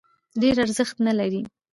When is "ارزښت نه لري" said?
0.65-1.41